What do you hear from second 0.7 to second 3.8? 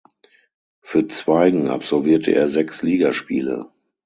Für Zweigen absolvierte er sechs Ligaspiele.